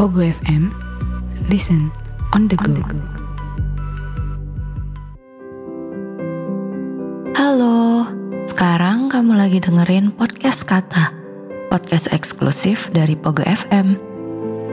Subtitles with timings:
[0.00, 0.72] Pogo FM,
[1.52, 1.92] listen
[2.32, 2.72] on the go.
[7.36, 8.08] Halo,
[8.48, 11.12] sekarang kamu lagi dengerin podcast Kata,
[11.68, 14.00] podcast eksklusif dari Pogo FM.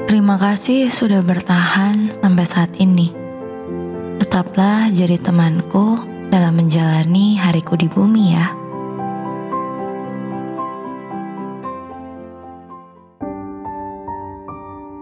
[0.08, 3.12] Terima kasih sudah bertahan sampai saat ini.
[4.24, 8.57] Tetaplah jadi temanku dalam menjalani hariku di bumi ya.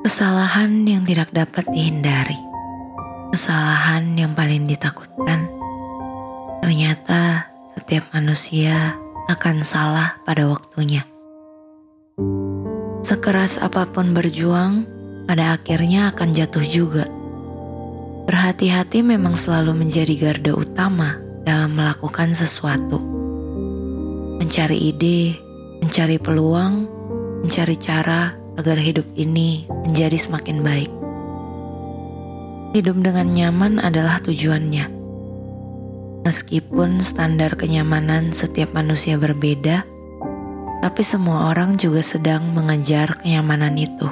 [0.05, 2.37] Kesalahan yang tidak dapat dihindari.
[3.33, 5.49] Kesalahan yang paling ditakutkan.
[6.61, 11.01] Ternyata setiap manusia akan salah pada waktunya.
[13.01, 14.85] Sekeras apa pun berjuang,
[15.25, 17.09] pada akhirnya akan jatuh juga.
[18.29, 23.01] Berhati-hati memang selalu menjadi garda utama dalam melakukan sesuatu.
[24.37, 25.41] Mencari ide,
[25.81, 26.85] mencari peluang,
[27.41, 30.91] mencari cara agar hidup ini menjadi semakin baik.
[32.75, 34.91] Hidup dengan nyaman adalah tujuannya.
[36.27, 39.85] Meskipun standar kenyamanan setiap manusia berbeda,
[40.83, 44.09] tapi semua orang juga sedang mengejar kenyamanan itu.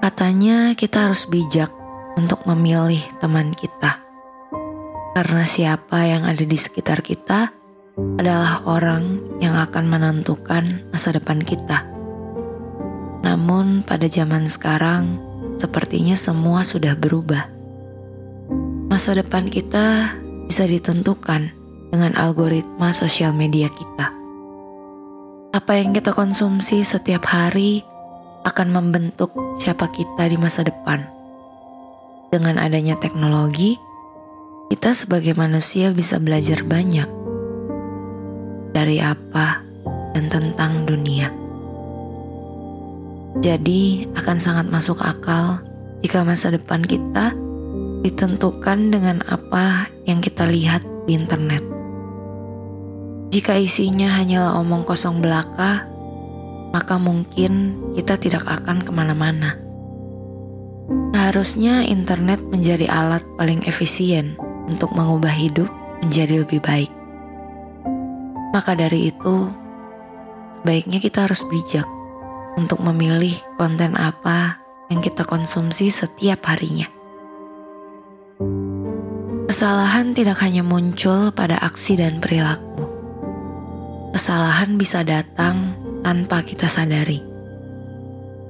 [0.00, 1.68] Katanya kita harus bijak
[2.16, 4.00] untuk memilih teman kita.
[5.12, 7.52] Karena siapa yang ada di sekitar kita
[8.16, 11.99] adalah orang yang akan menentukan masa depan kita.
[13.20, 15.20] Namun pada zaman sekarang,
[15.60, 17.48] sepertinya semua sudah berubah.
[18.88, 20.16] Masa depan kita
[20.48, 21.52] bisa ditentukan
[21.90, 24.10] dengan algoritma sosial media kita.
[25.50, 27.82] Apa yang kita konsumsi setiap hari
[28.46, 31.04] akan membentuk siapa kita di masa depan.
[32.30, 33.74] Dengan adanya teknologi,
[34.70, 37.10] kita sebagai manusia bisa belajar banyak
[38.70, 39.58] dari apa
[40.14, 41.34] dan tentang dunia.
[43.38, 45.62] Jadi, akan sangat masuk akal
[46.02, 47.30] jika masa depan kita
[48.02, 51.62] ditentukan dengan apa yang kita lihat di internet.
[53.30, 55.86] Jika isinya hanyalah omong kosong belaka,
[56.74, 59.54] maka mungkin kita tidak akan ke mana-mana.
[61.14, 64.34] Seharusnya internet menjadi alat paling efisien
[64.66, 65.70] untuk mengubah hidup
[66.02, 66.90] menjadi lebih baik.
[68.50, 69.46] Maka dari itu,
[70.58, 71.86] sebaiknya kita harus bijak
[72.58, 74.58] untuk memilih konten apa
[74.90, 76.90] yang kita konsumsi setiap harinya.
[79.50, 82.86] Kesalahan tidak hanya muncul pada aksi dan perilaku.
[84.14, 85.74] Kesalahan bisa datang
[86.06, 87.18] tanpa kita sadari.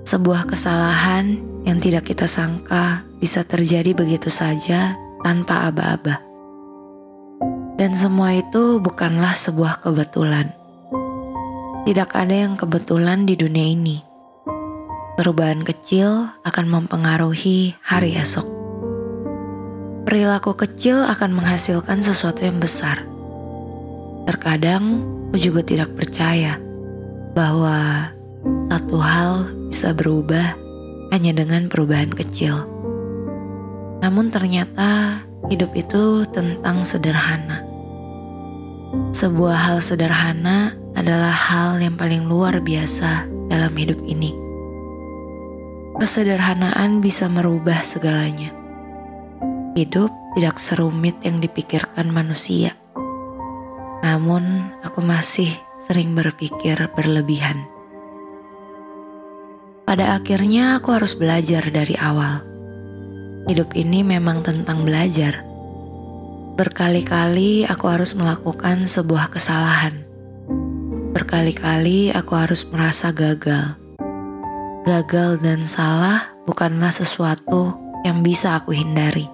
[0.04, 6.20] Sebuah kesalahan yang tidak kita sangka bisa terjadi begitu saja tanpa aba-aba.
[7.80, 10.59] Dan semua itu bukanlah sebuah kebetulan
[11.88, 14.04] tidak ada yang kebetulan di dunia ini.
[15.16, 18.44] Perubahan kecil akan mempengaruhi hari esok.
[20.04, 23.04] Perilaku kecil akan menghasilkan sesuatu yang besar.
[24.24, 26.56] Terkadang aku juga tidak percaya
[27.36, 28.08] bahwa
[28.72, 29.32] satu hal
[29.68, 30.56] bisa berubah
[31.12, 32.64] hanya dengan perubahan kecil.
[34.00, 35.20] Namun ternyata
[35.52, 37.60] hidup itu tentang sederhana.
[39.12, 44.36] Sebuah hal sederhana adalah hal yang paling luar biasa dalam hidup ini.
[45.96, 48.52] Kesederhanaan bisa merubah segalanya.
[49.72, 52.76] Hidup tidak serumit yang dipikirkan manusia.
[54.04, 55.48] Namun, aku masih
[55.88, 57.64] sering berpikir berlebihan.
[59.88, 62.44] Pada akhirnya, aku harus belajar dari awal.
[63.48, 65.48] Hidup ini memang tentang belajar.
[66.60, 70.09] Berkali-kali aku harus melakukan sebuah kesalahan
[71.10, 73.74] Berkali-kali aku harus merasa gagal.
[74.86, 77.74] Gagal dan salah bukanlah sesuatu
[78.06, 79.26] yang bisa aku hindari.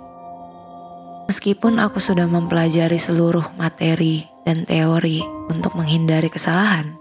[1.28, 5.20] Meskipun aku sudah mempelajari seluruh materi dan teori
[5.52, 6.96] untuk menghindari kesalahan,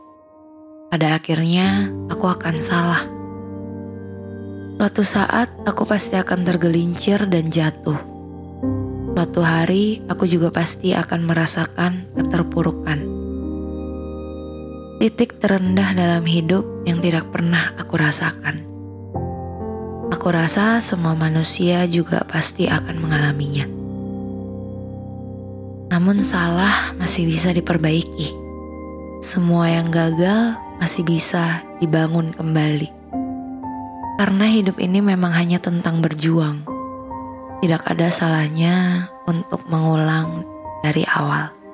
[0.92, 3.08] pada akhirnya aku akan salah.
[4.76, 7.96] Suatu saat aku pasti akan tergelincir dan jatuh.
[9.16, 13.15] Suatu hari aku juga pasti akan merasakan keterpurukan
[14.96, 18.64] titik terendah dalam hidup yang tidak pernah aku rasakan.
[20.08, 23.68] Aku rasa semua manusia juga pasti akan mengalaminya.
[25.92, 28.32] Namun, salah masih bisa diperbaiki.
[29.20, 32.92] Semua yang gagal masih bisa dibangun kembali,
[34.22, 36.64] karena hidup ini memang hanya tentang berjuang.
[37.64, 40.46] Tidak ada salahnya untuk mengulang
[40.86, 41.65] dari awal.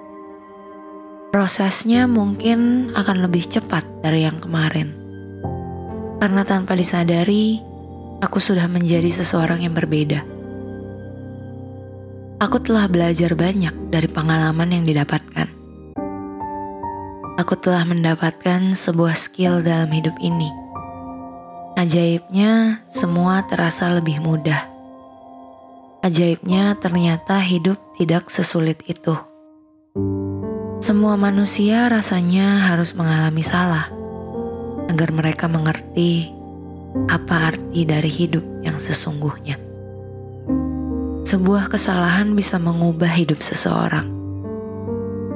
[1.32, 4.92] Prosesnya mungkin akan lebih cepat dari yang kemarin.
[6.20, 7.56] Karena tanpa disadari,
[8.20, 10.28] aku sudah menjadi seseorang yang berbeda.
[12.44, 15.48] Aku telah belajar banyak dari pengalaman yang didapatkan.
[17.40, 20.52] Aku telah mendapatkan sebuah skill dalam hidup ini.
[21.80, 24.68] Ajaibnya, semua terasa lebih mudah.
[26.04, 29.31] Ajaibnya, ternyata hidup tidak sesulit itu.
[30.82, 33.86] Semua manusia rasanya harus mengalami salah
[34.90, 36.34] agar mereka mengerti
[37.06, 39.62] apa arti dari hidup yang sesungguhnya.
[41.22, 44.10] Sebuah kesalahan bisa mengubah hidup seseorang,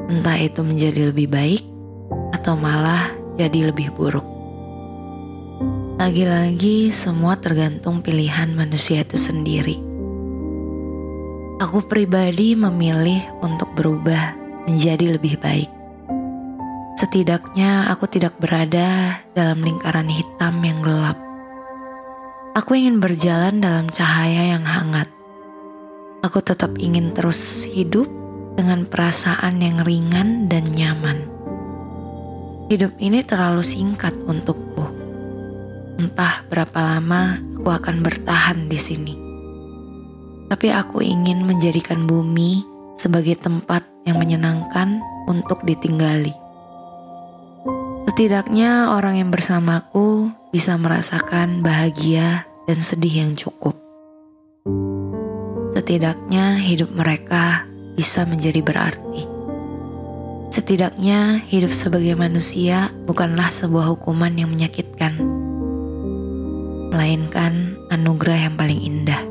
[0.10, 1.62] entah itu menjadi lebih baik
[2.34, 4.26] atau malah jadi lebih buruk.
[6.02, 9.78] Lagi-lagi, semua tergantung pilihan manusia itu sendiri.
[11.62, 15.72] Aku pribadi memilih untuk berubah menjadi lebih baik.
[16.96, 21.20] Setidaknya aku tidak berada dalam lingkaran hitam yang gelap.
[22.56, 25.12] Aku ingin berjalan dalam cahaya yang hangat.
[26.24, 28.08] Aku tetap ingin terus hidup
[28.56, 31.28] dengan perasaan yang ringan dan nyaman.
[32.72, 34.88] Hidup ini terlalu singkat untukku.
[36.02, 39.14] Entah berapa lama aku akan bertahan di sini.
[40.48, 42.64] Tapi aku ingin menjadikan bumi
[42.96, 46.32] sebagai tempat yang menyenangkan untuk ditinggali.
[48.06, 53.76] Setidaknya orang yang bersamaku bisa merasakan bahagia dan sedih yang cukup.
[55.76, 57.68] Setidaknya hidup mereka
[58.00, 59.28] bisa menjadi berarti.
[60.54, 65.20] Setidaknya hidup sebagai manusia bukanlah sebuah hukuman yang menyakitkan,
[66.96, 69.25] melainkan anugerah yang paling indah.